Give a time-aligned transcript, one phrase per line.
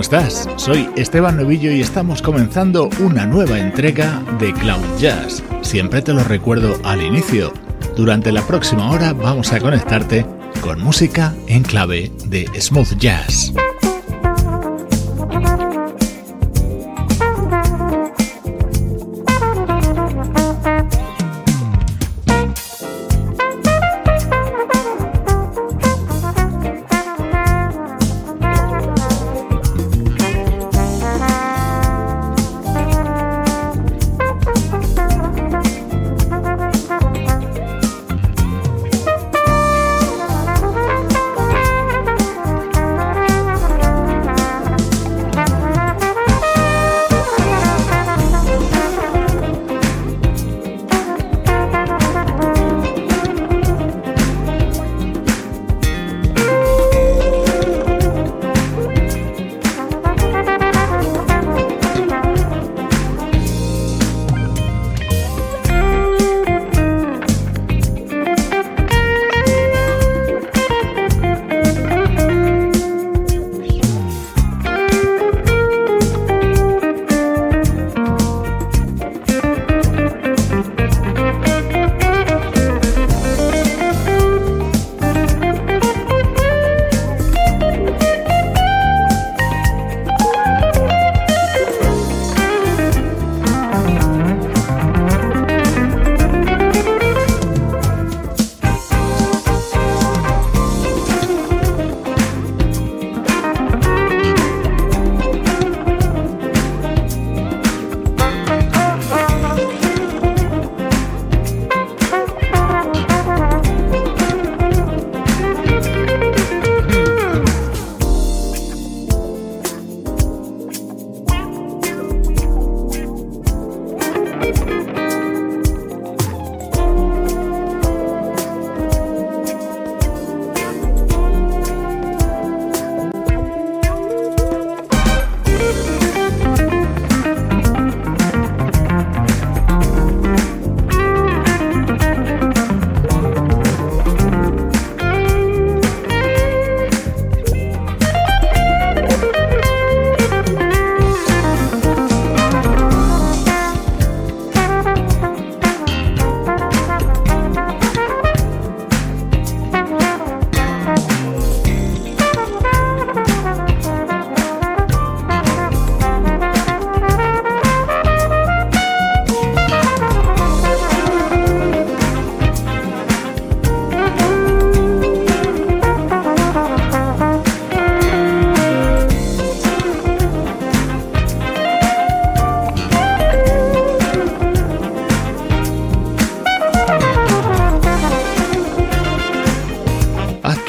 [0.00, 0.48] ¿Cómo estás?
[0.56, 5.42] Soy Esteban Novillo y estamos comenzando una nueva entrega de Cloud Jazz.
[5.60, 7.52] Siempre te lo recuerdo al inicio.
[7.98, 10.24] Durante la próxima hora vamos a conectarte
[10.62, 13.52] con música en clave de smooth jazz.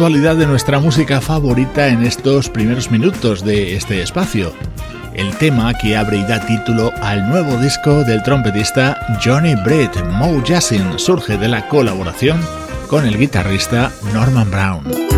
[0.01, 4.51] Actualidad de nuestra música favorita en estos primeros minutos de este espacio.
[5.13, 10.41] El tema que abre y da título al nuevo disco del trompetista Johnny Brett, Mo
[10.44, 12.41] Jassin, surge de la colaboración
[12.88, 15.10] con el guitarrista Norman Brown.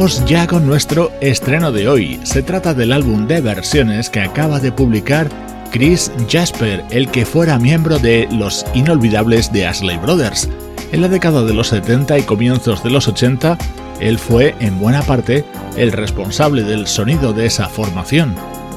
[0.00, 2.20] Ya con nuestro estreno de hoy.
[2.22, 5.28] Se trata del álbum de versiones que acaba de publicar
[5.72, 10.48] Chris Jasper, el que fuera miembro de los inolvidables de Ashley Brothers.
[10.90, 13.58] En la década de los 70 y comienzos de los 80,
[14.00, 15.44] él fue, en buena parte,
[15.76, 18.34] el responsable del sonido de esa formación.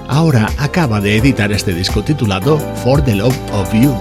[0.09, 3.97] Ahora acaba de editar este disco titulado For the Love of You.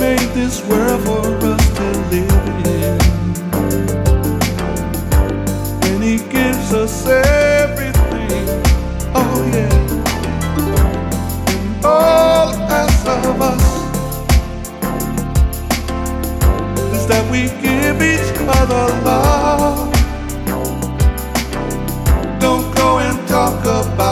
[0.00, 2.98] Made this world for us to live in.
[5.88, 8.48] And He gives us everything.
[9.14, 9.76] Oh, yeah.
[11.52, 12.48] And all
[12.80, 13.66] asks of us
[16.96, 19.92] is that we give each other love.
[22.40, 24.09] Don't go and talk about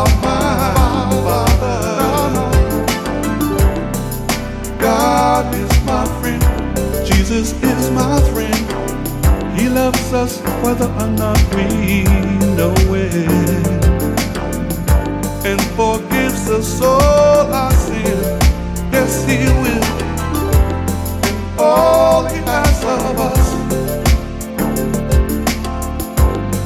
[9.89, 12.03] loves us whether or not we
[12.57, 13.67] know it
[15.49, 18.43] and forgives us all our sins.
[18.93, 19.89] Yes, He will.
[21.59, 23.47] All He asks of us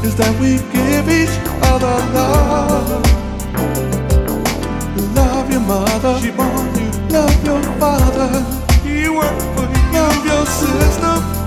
[0.04, 1.36] is that we give each
[1.70, 3.06] other love.
[5.14, 6.90] Love your mother, she born you.
[7.16, 8.30] Love your father,
[8.82, 9.92] he worked for you.
[9.92, 11.41] Love your sister.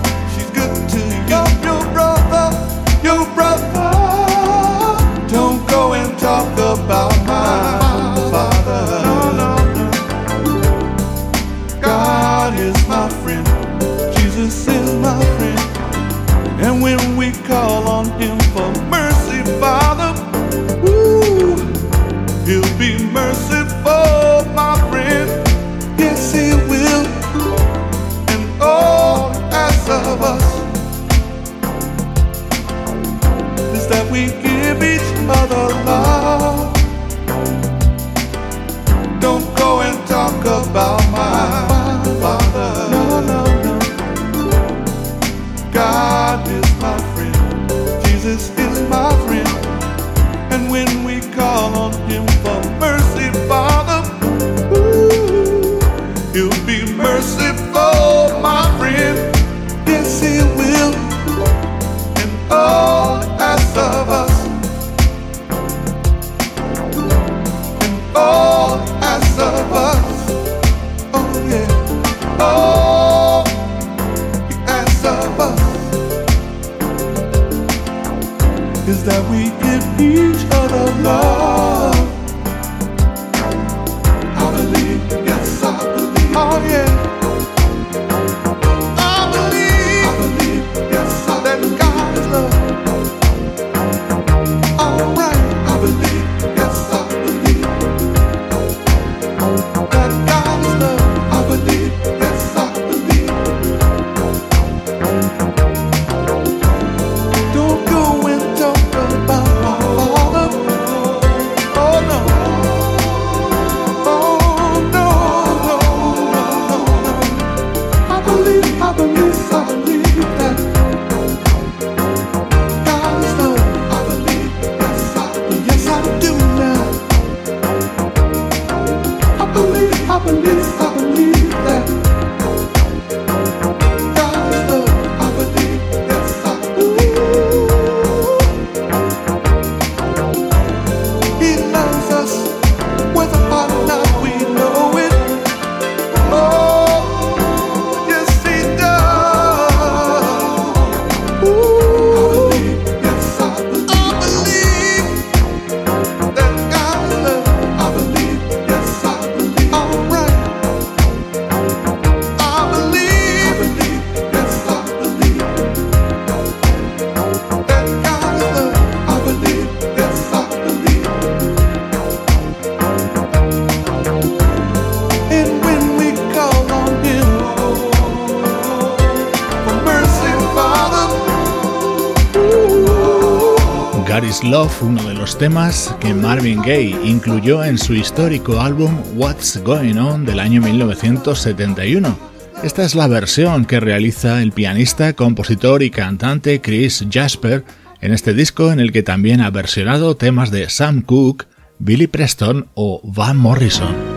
[184.79, 189.95] Fue uno de los temas que Marvin Gaye incluyó en su histórico álbum What's Going
[189.95, 192.17] On del año 1971.
[192.61, 197.63] Esta es la versión que realiza el pianista, compositor y cantante Chris Jasper
[198.01, 201.45] en este disco en el que también ha versionado temas de Sam Cooke,
[201.79, 204.14] Billy Preston o Van Morrison.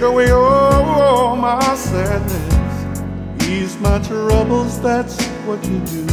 [0.00, 6.06] Take away all my sadness, ease my troubles, that's what you do.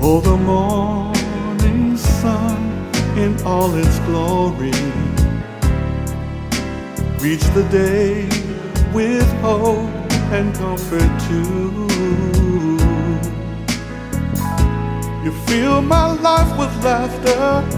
[0.00, 4.72] Oh, the morning sun in all its glory.
[7.20, 8.24] Reach the day
[8.92, 9.88] with hope
[10.32, 11.86] and comfort too.
[15.22, 17.77] You fill my life with laughter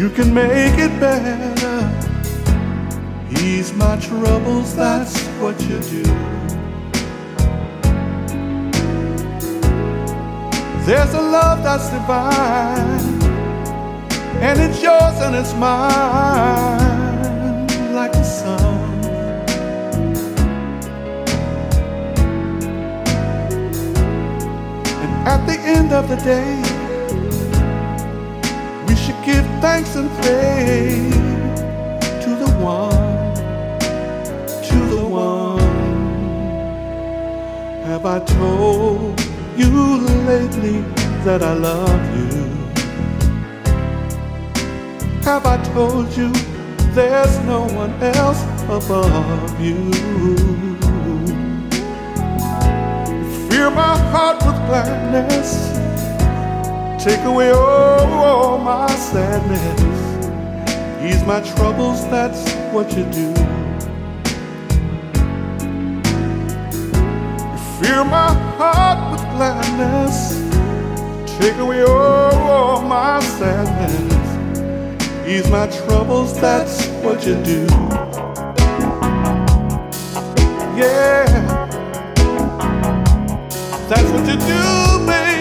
[0.00, 1.84] you can make it better.
[3.38, 6.02] Ease my troubles, that's what you do.
[10.86, 13.22] There's a love that's divine,
[14.40, 16.78] and it's yours and it's mine,
[17.94, 19.04] like the sun.
[25.02, 26.59] And at the end of the day,
[29.60, 31.14] thanks and praise
[32.24, 33.34] to the one,
[34.68, 35.60] to the one.
[37.84, 39.20] Have I told
[39.56, 39.70] you
[40.26, 40.80] lately
[41.24, 42.30] that I love you?
[45.24, 46.32] Have I told you
[46.94, 49.92] there's no one else above you?
[53.50, 55.76] Fill my heart with gladness,
[57.00, 59.80] take away all my sadness,
[61.02, 63.32] ease my troubles, that's what you do.
[67.80, 70.38] You Fill my heart with gladness.
[71.38, 74.12] Take away all my sadness.
[75.26, 77.66] Ease my troubles, that's what you do.
[80.76, 81.24] Yeah,
[83.88, 85.39] that's what you do, baby.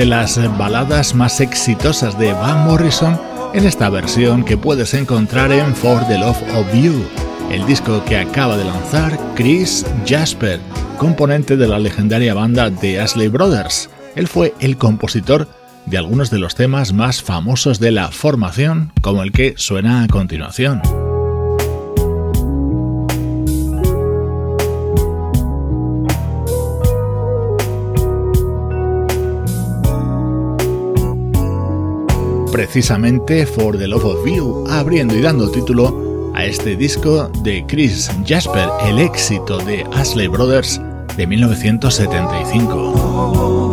[0.00, 3.20] De las baladas más exitosas de Van Morrison
[3.52, 7.04] en esta versión que puedes encontrar en For the Love of You,
[7.50, 10.58] el disco que acaba de lanzar Chris Jasper,
[10.96, 13.90] componente de la legendaria banda The Ashley Brothers.
[14.16, 15.48] Él fue el compositor
[15.84, 20.08] de algunos de los temas más famosos de la formación, como el que suena a
[20.08, 20.80] continuación.
[32.60, 38.10] Precisamente For the Love of You, abriendo y dando título a este disco de Chris
[38.26, 40.78] Jasper, el éxito de Ashley Brothers
[41.16, 43.69] de 1975.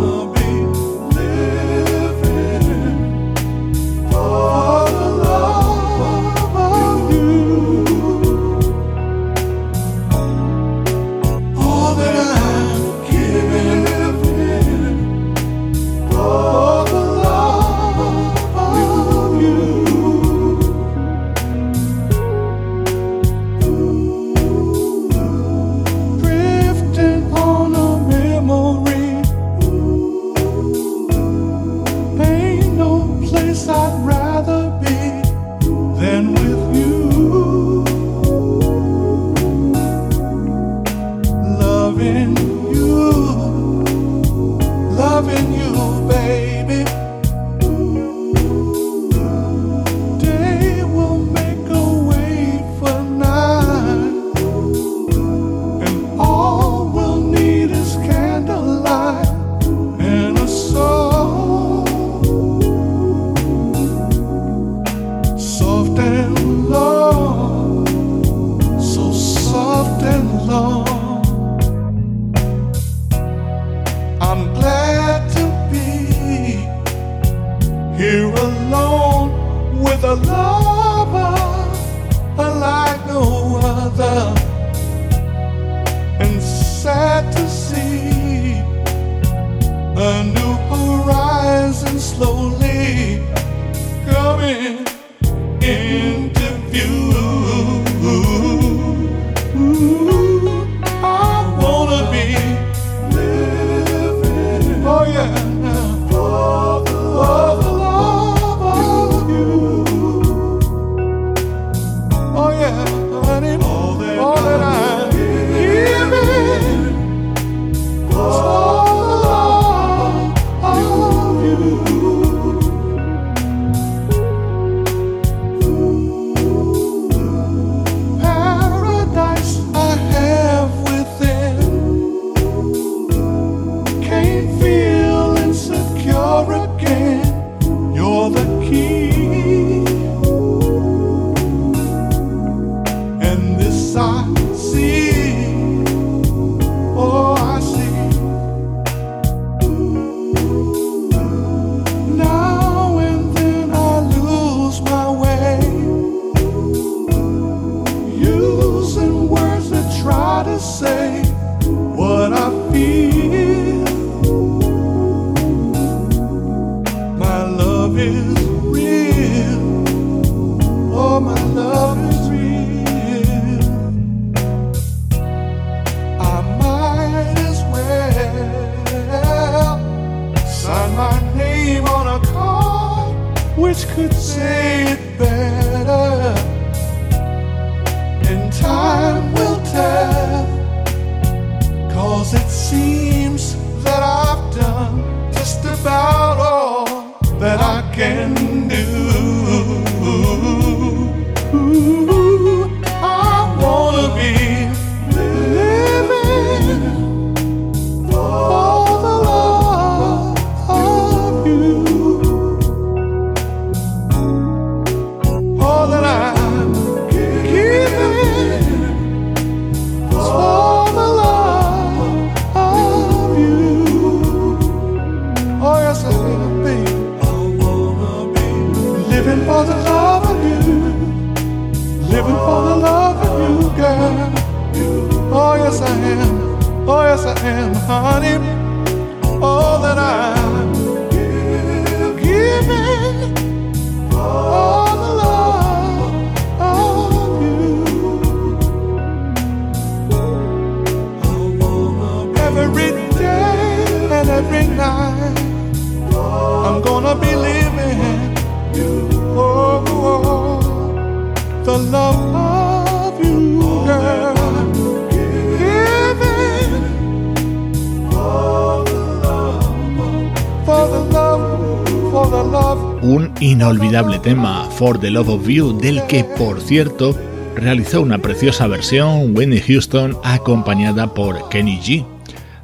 [273.98, 277.18] Inolvidable tema, For the Love of You, del que, por cierto,
[277.56, 282.06] realizó una preciosa versión Whitney Houston acompañada por Kenny G.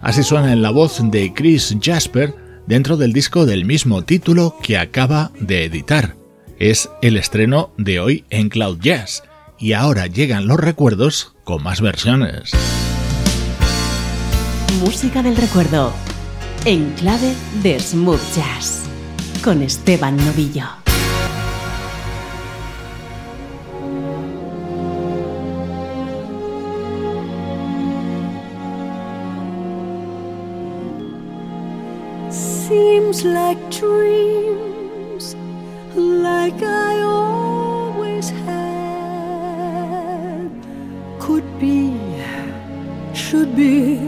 [0.02, 2.36] Así suena en la voz de Chris Jasper
[2.68, 6.16] dentro del disco del mismo título que acaba de editar.
[6.60, 9.24] Es el estreno de hoy en Cloud Jazz
[9.58, 12.52] y ahora llegan los recuerdos con más versiones.
[14.82, 15.94] Música del recuerdo
[16.66, 18.84] en clave de smooth jazz
[19.44, 20.83] con Esteban Novillo.
[33.14, 35.36] Seems like dreams,
[35.96, 40.50] like I always had,
[41.20, 41.96] could be,
[43.14, 44.00] should be,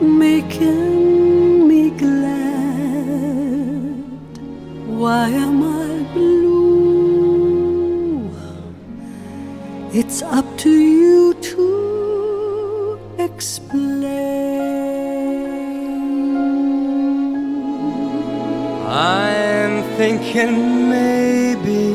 [0.00, 2.42] making me glad.
[4.88, 8.28] Why am I blue?
[9.92, 11.11] It's up to you
[20.32, 21.94] thinking maybe,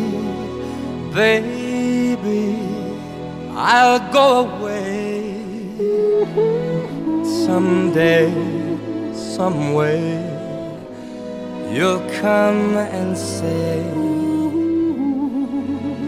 [1.14, 2.60] baby,
[3.52, 5.34] I'll go away
[7.46, 8.32] someday,
[9.14, 10.24] somewhere
[11.72, 13.84] you'll come and say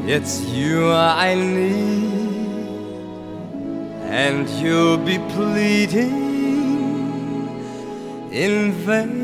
[0.08, 2.68] it's you I need,
[4.04, 6.30] and you'll be pleading
[8.32, 9.19] in vain.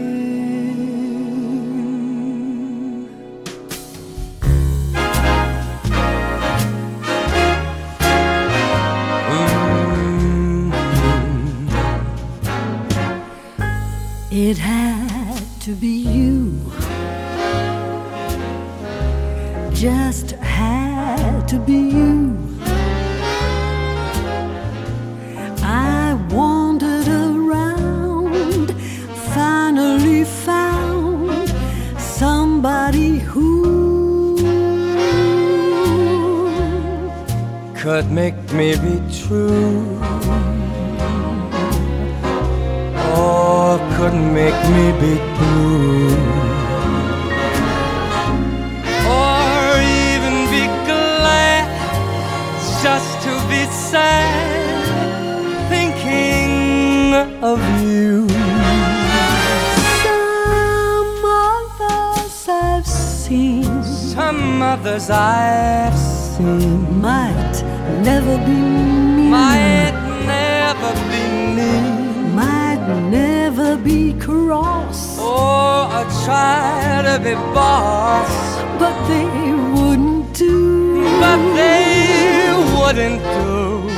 [82.96, 83.90] couldn't do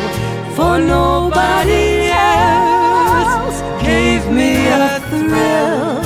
[0.56, 6.02] for nobody else gave me a thrill.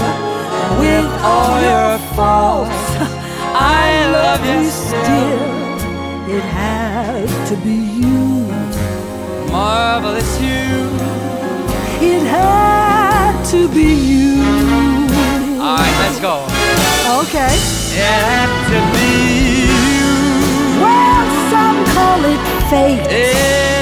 [0.82, 2.84] With all your faults
[3.80, 6.36] I love you still.
[6.36, 8.52] It had to be you.
[9.50, 10.68] Marvelous you.
[12.12, 14.34] It had to be you.
[15.64, 16.36] All right let's go.
[17.22, 17.56] Okay.
[17.96, 19.01] It had to be
[22.72, 23.06] fate.
[23.12, 23.81] Hey.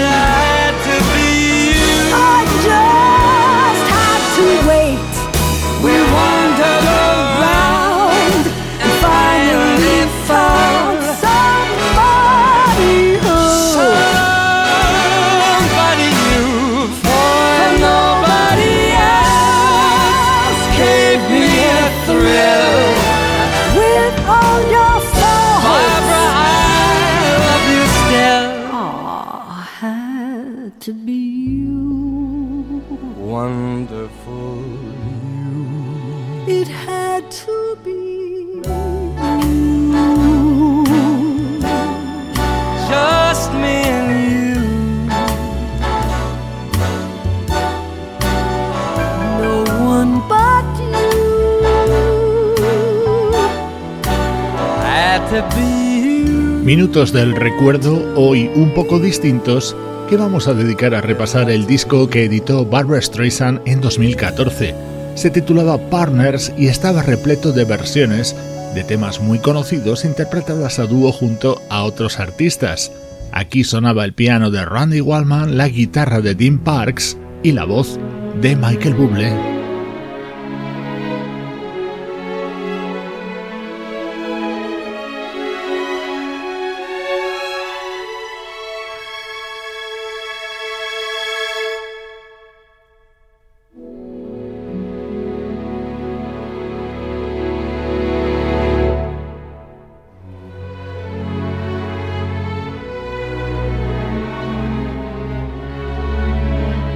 [56.70, 59.76] Minutos del recuerdo, hoy un poco distintos,
[60.08, 64.76] que vamos a dedicar a repasar el disco que editó Barbara Streisand en 2014.
[65.16, 68.36] Se titulaba Partners y estaba repleto de versiones
[68.76, 72.92] de temas muy conocidos interpretadas a dúo junto a otros artistas.
[73.32, 78.00] Aquí sonaba el piano de Randy Wallman, la guitarra de Dean Parks y la voz
[78.44, 79.59] de Michael Bublé.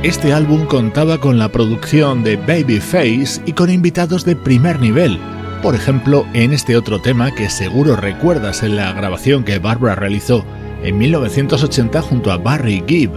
[0.04, 5.18] Este álbum contaba con la producción de Babyface y con invitados de primer nivel.
[5.62, 10.44] Por ejemplo, en este otro tema que seguro recuerdas en la grabación que Barbara realizó
[10.84, 13.12] en 1980 junto a Barry Gibb.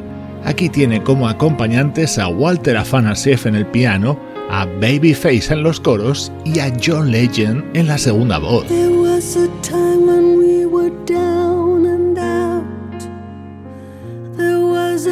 [0.44, 4.16] Aquí tiene como acompañantes a Walter Afanasieff en el piano,
[4.48, 8.64] a Babyface en los coros y a John Legend en la segunda voz.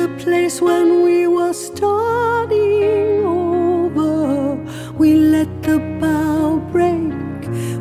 [0.04, 4.56] A place when we were starting over.
[4.98, 7.12] We let the bow break,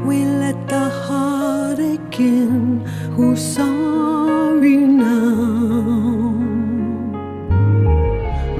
[0.08, 2.86] we let the heart ache in.
[3.16, 6.32] Who's sorry now?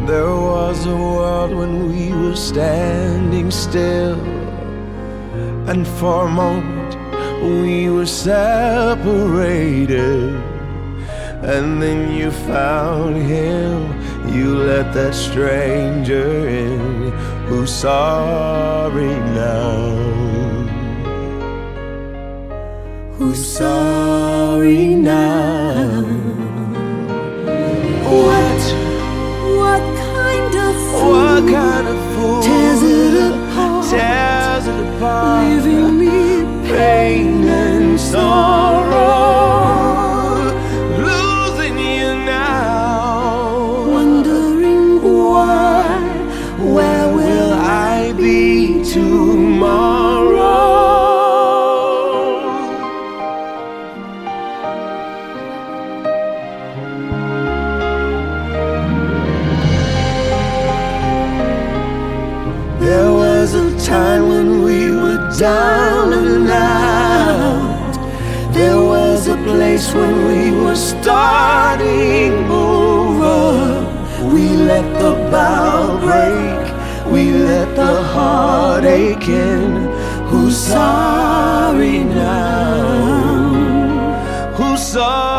[0.08, 4.20] There was a world when we were standing still,
[5.70, 6.98] and for a moment
[7.62, 9.24] we were separated.
[11.46, 13.92] And then you found him,
[14.34, 17.12] you let that stranger in
[17.48, 20.14] who's sorry now.
[23.18, 26.02] Who's sorry now?
[28.24, 28.62] What?
[29.60, 35.44] What kind of fool What kind of fool tears it apart, tears it apart?
[35.44, 36.20] leaving me
[36.70, 38.43] pain and sorrow,
[75.34, 76.64] bow break,
[77.12, 79.90] we let the heart ache in.
[80.30, 83.34] Who's sorry now?
[84.58, 85.33] Who's sorry?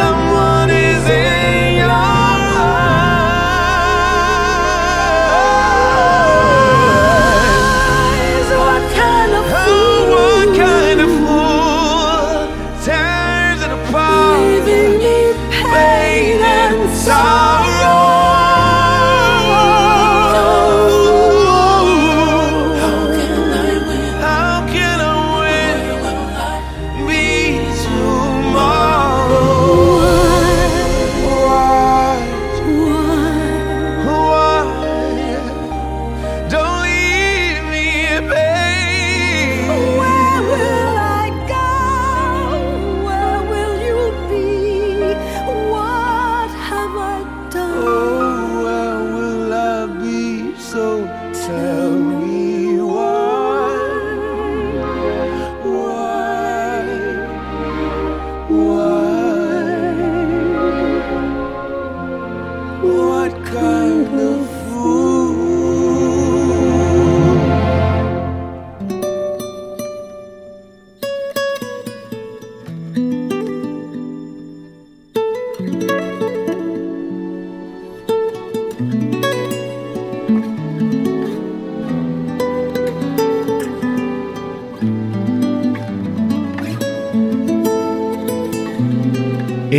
[0.00, 1.39] someone is in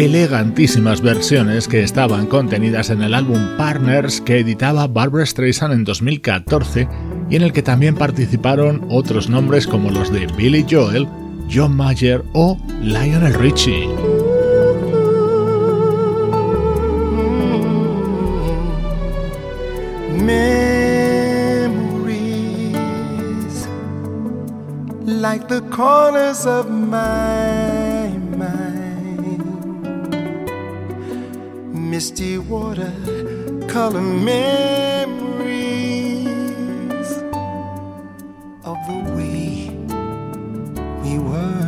[0.05, 6.87] elegantísimas versiones que estaban contenidas en el álbum Partners que editaba Barbara Streisand en 2014
[7.29, 11.07] y en el que también participaron otros nombres como los de Billy Joel,
[11.53, 13.87] John Mayer o Lionel Richie.
[25.05, 27.50] like the corners of my
[32.01, 32.91] misty water
[33.67, 34.41] color memories
[38.63, 39.69] of the way
[41.03, 41.61] we were.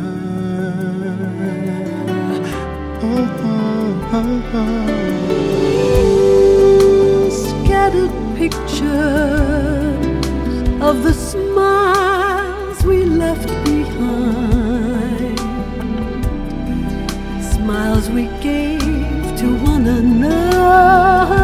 [7.30, 8.90] Scattered pictures
[10.82, 15.38] of the smiles we left behind,
[17.52, 18.83] smiles we gave
[19.84, 21.43] 能能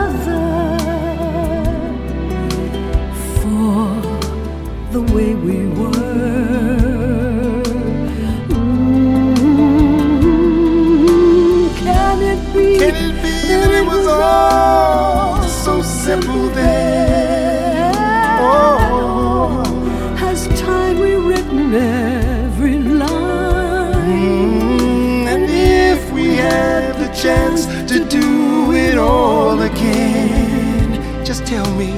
[29.10, 31.24] all again.
[31.24, 31.90] Just tell me,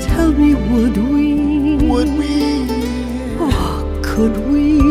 [0.00, 1.26] tell me, would we?
[1.90, 2.66] Would we?
[3.40, 4.87] Oh, could we?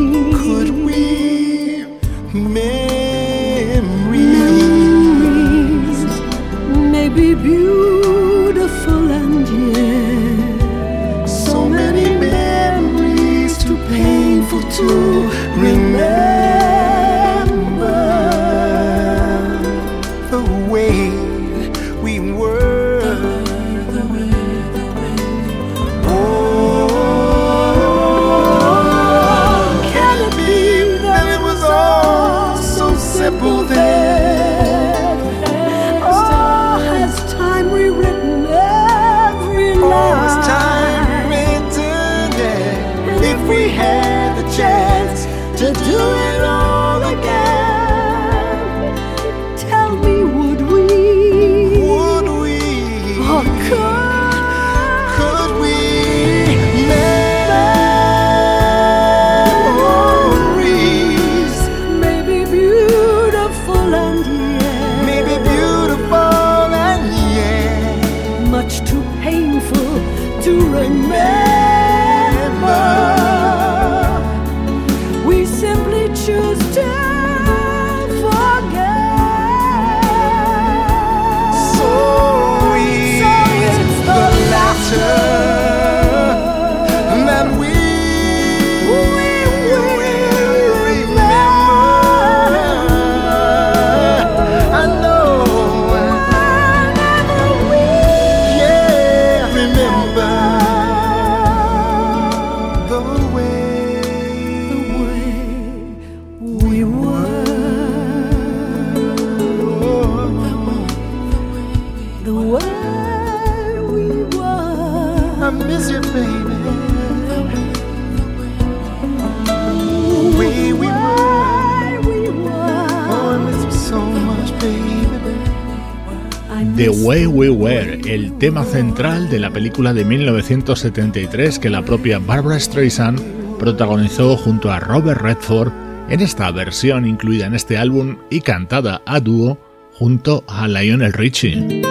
[127.07, 132.59] Way We Were, el tema central de la película de 1973 que la propia Barbara
[132.59, 135.71] Streisand protagonizó junto a Robert Redford
[136.09, 139.57] en esta versión incluida en este álbum y cantada a dúo
[139.93, 141.86] junto a Lionel Richie.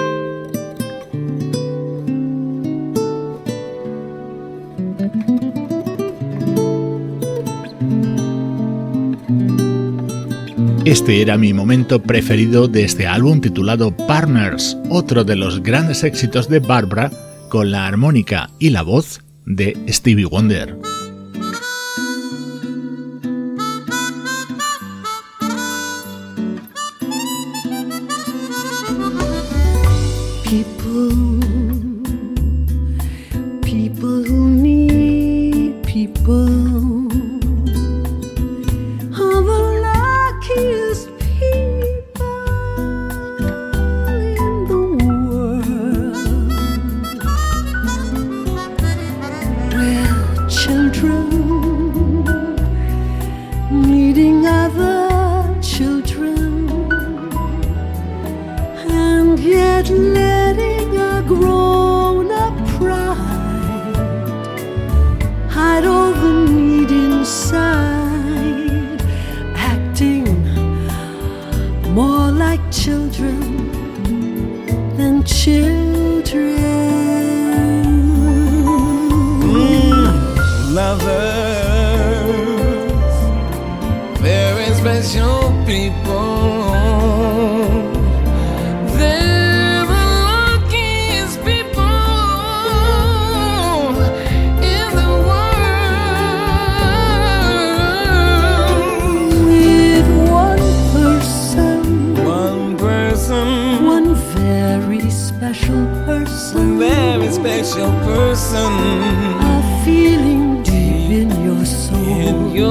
[10.87, 16.49] Este era mi momento preferido de este álbum titulado Partners, otro de los grandes éxitos
[16.49, 17.11] de Barbara
[17.49, 20.79] con la armónica y la voz de Stevie Wonder.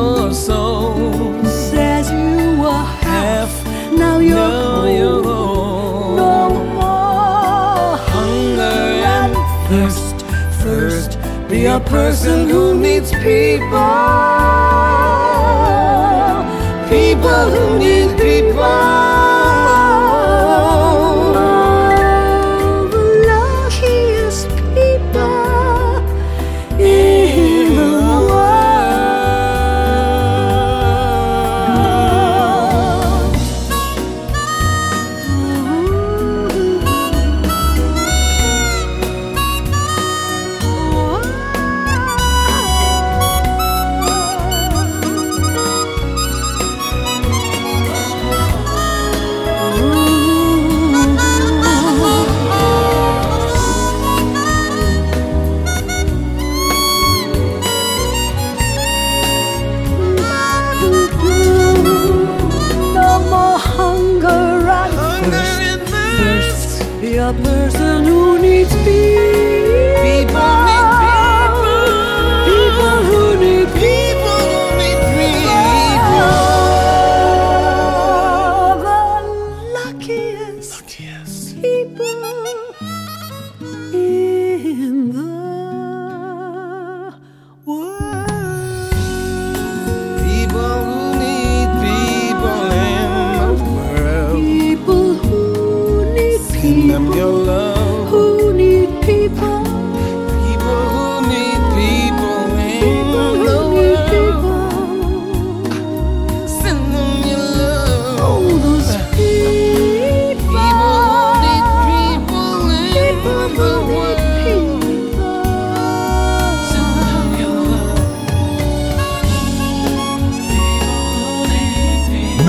[0.06, 1.43] your soul.
[1.45, 6.16] Says you were half, half now you're, now you're whole.
[6.16, 6.49] No
[6.80, 8.80] more hunger
[9.18, 9.34] and
[9.70, 10.18] thirst,
[10.64, 11.12] First,
[11.49, 14.01] Be a person who needs people,
[16.89, 19.35] people who need people.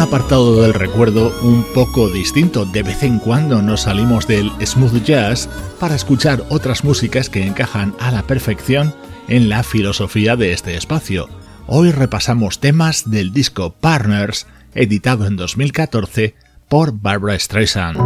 [0.09, 2.65] Del recuerdo un poco distinto.
[2.65, 5.49] De vez en cuando nos salimos del smooth jazz
[5.81, 8.95] para escuchar otras músicas que encajan a la perfección
[9.27, 11.29] en la filosofía de este espacio.
[11.67, 16.35] Hoy repasamos temas del disco Partners, editado en 2014
[16.69, 17.99] por Barbara Streisand.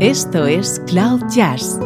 [0.00, 1.78] Esto es Cloud Jazz,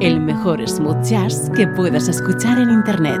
[0.00, 3.20] el mejor smooth jazz que puedas escuchar en Internet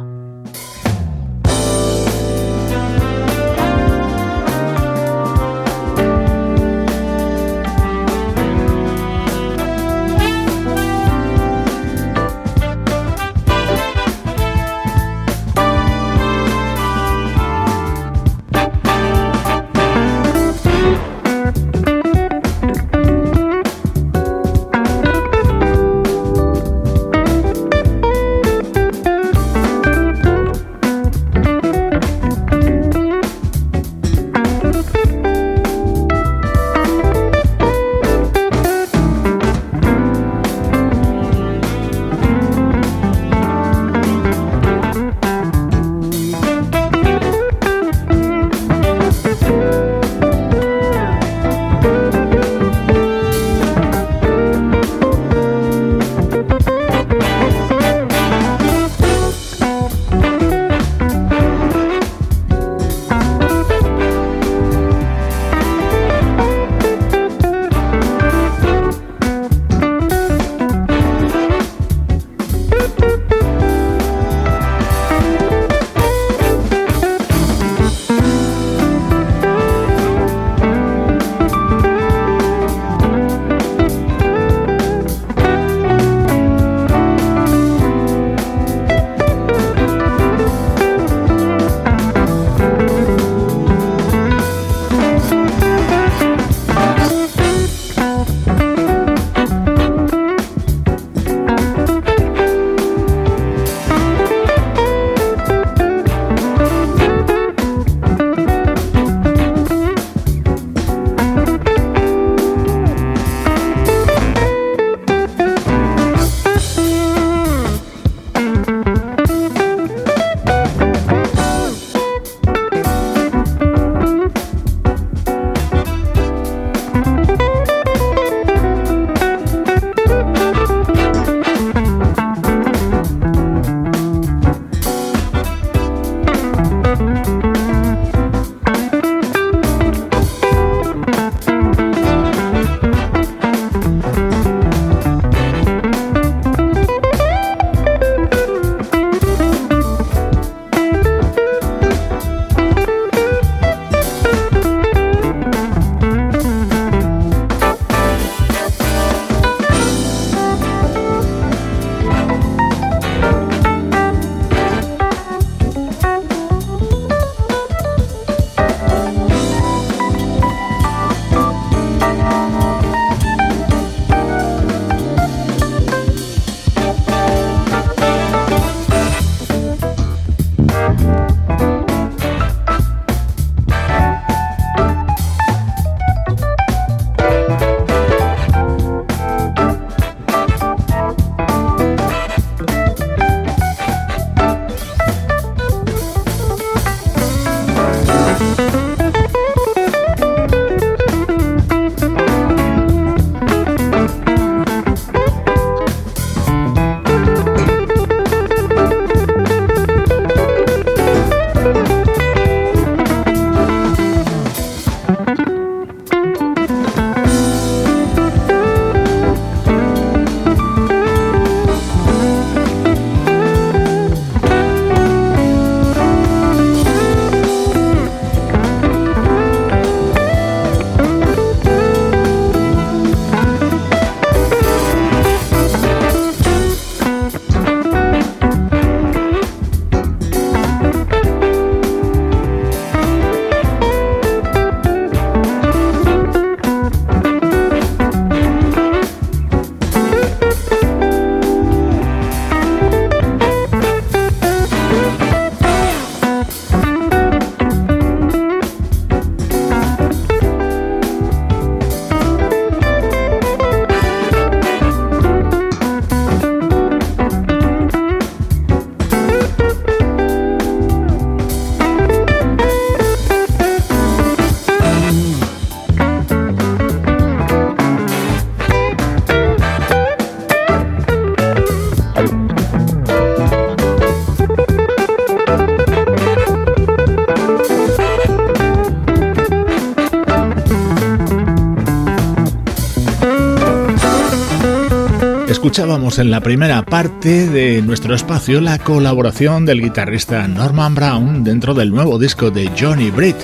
[295.61, 301.75] Escuchábamos en la primera parte de nuestro espacio la colaboración del guitarrista Norman Brown dentro
[301.75, 303.35] del nuevo disco de Johnny Britt.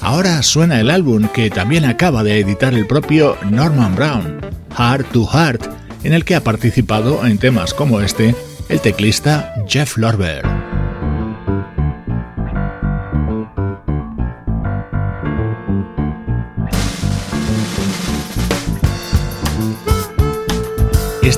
[0.00, 4.40] Ahora suena el álbum que también acaba de editar el propio Norman Brown,
[4.74, 5.66] Heart to Heart,
[6.02, 8.34] en el que ha participado en temas como este
[8.70, 10.55] el teclista Jeff Lorber.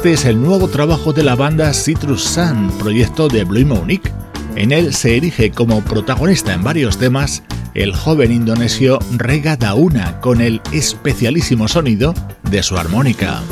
[0.08, 4.10] Es el nuevo trabajo de la banda Citrus Sun, proyecto de Blue Monique.
[4.56, 7.42] En él se erige como protagonista en varios temas
[7.74, 12.14] el joven indonesio Rega Dauna con el especialísimo sonido
[12.50, 13.42] de su armónica.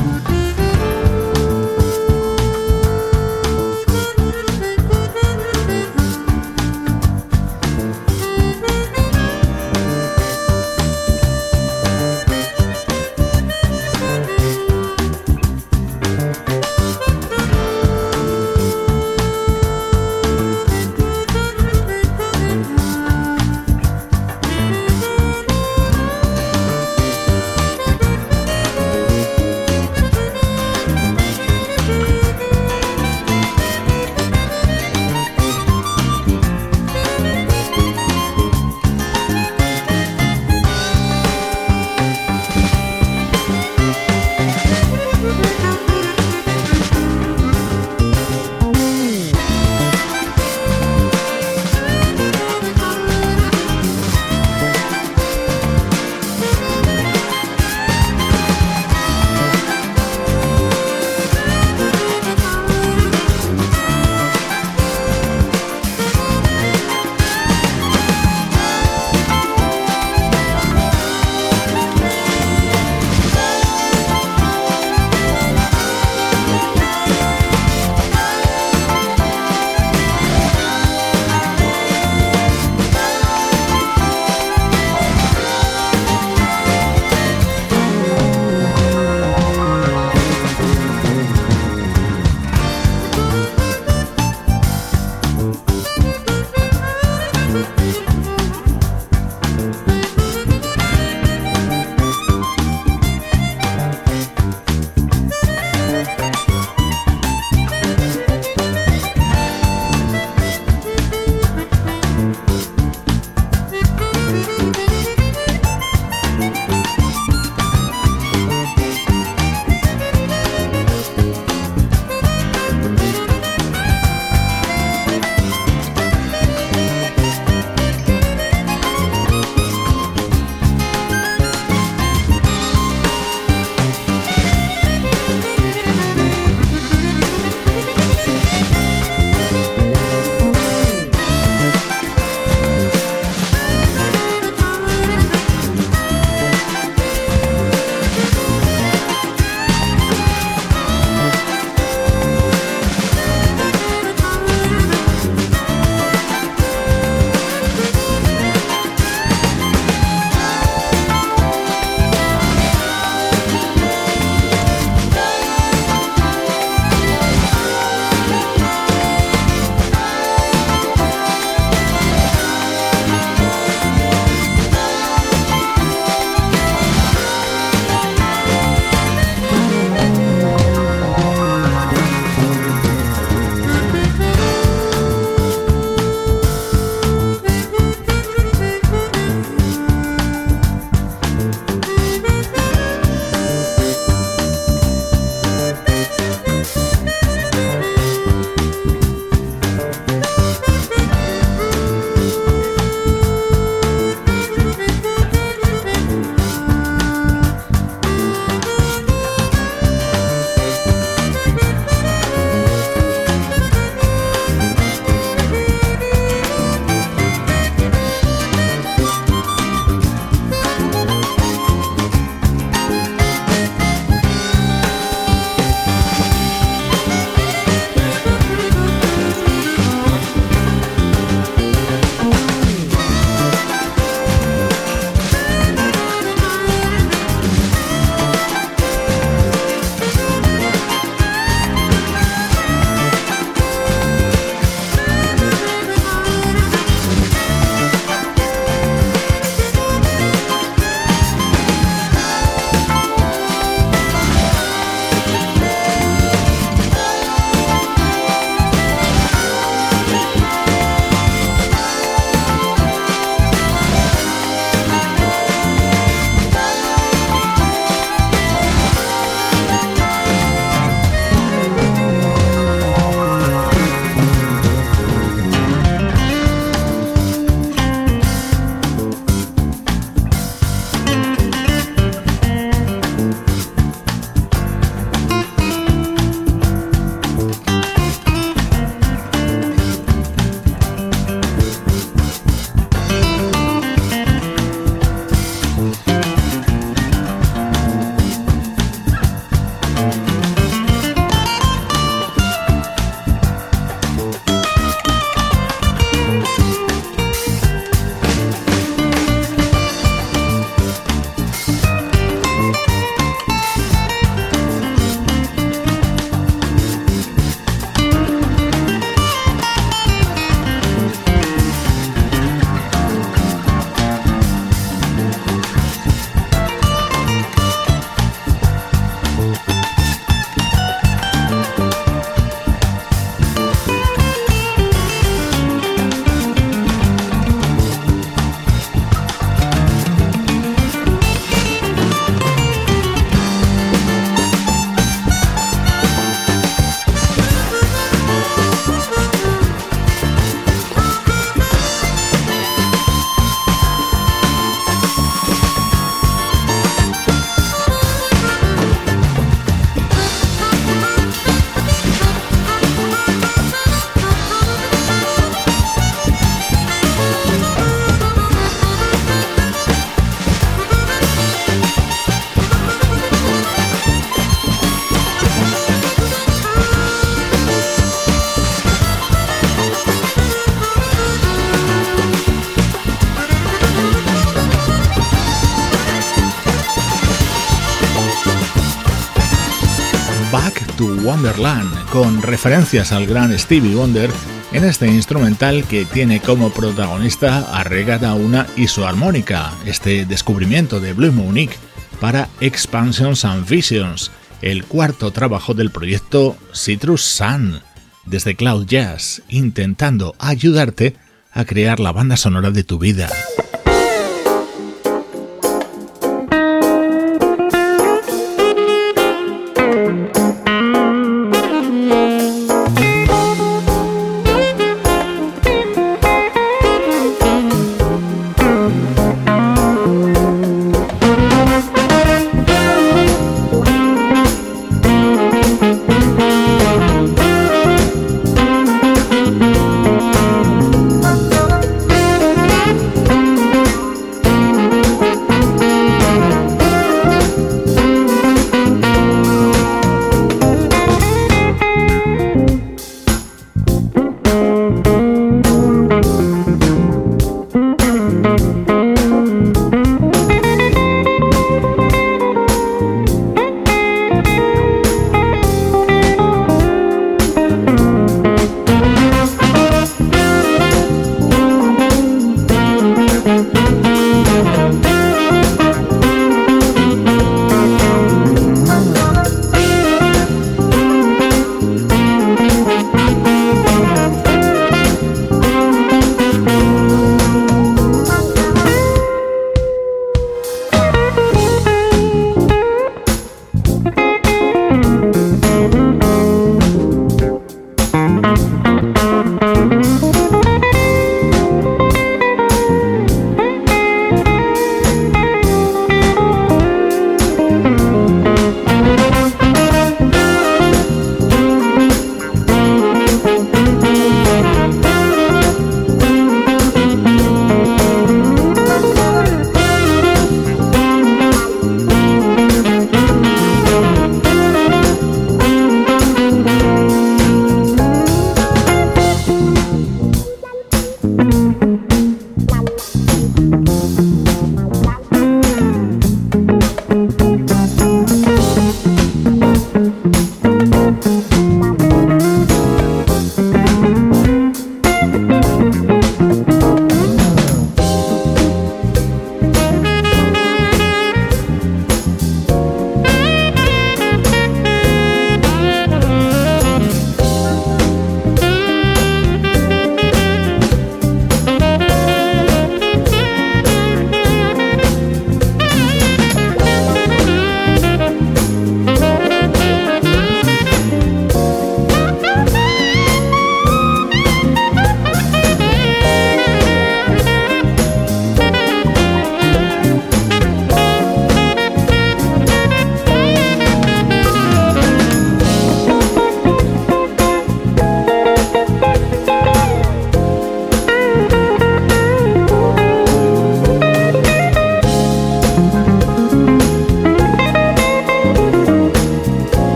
[391.26, 394.30] Wonderland, con referencias al gran Stevie Wonder
[394.70, 401.00] en este instrumental que tiene como protagonista a Regata Una y su armónica, este descubrimiento
[401.00, 401.74] de Blue Monique
[402.20, 404.30] para Expansions and Visions,
[404.62, 407.80] el cuarto trabajo del proyecto Citrus Sun,
[408.24, 411.16] desde Cloud Jazz, intentando ayudarte
[411.50, 413.28] a crear la banda sonora de tu vida.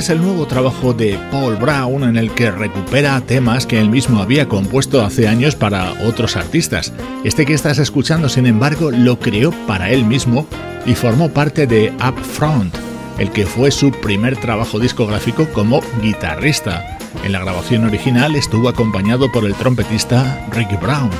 [0.00, 4.22] Es el nuevo trabajo de Paul Brown en el que recupera temas que él mismo
[4.22, 6.90] había compuesto hace años para otros artistas.
[7.22, 10.46] Este que estás escuchando, sin embargo, lo creó para él mismo
[10.86, 12.74] y formó parte de Up Front,
[13.18, 16.96] el que fue su primer trabajo discográfico como guitarrista.
[17.22, 21.10] En la grabación original estuvo acompañado por el trompetista Ricky Brown,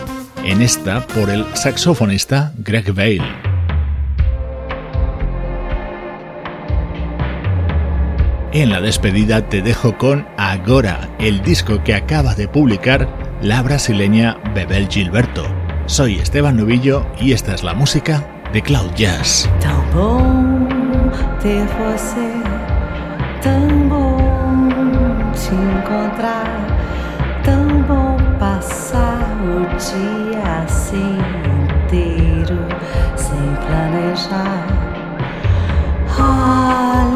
[0.43, 3.49] en esta por el saxofonista Greg Vale.
[8.53, 13.09] En la despedida te dejo con Agora, el disco que acaba de publicar
[13.40, 15.44] la brasileña Bebel Gilberto.
[15.86, 19.48] Soy Esteban Novillo y esta es la música de Cloud Jazz.
[19.94, 20.68] Bom bom
[21.40, 21.61] te
[25.53, 26.48] encontrar,
[27.86, 28.16] bom
[33.64, 34.66] planejar.
[36.18, 37.10] Olha.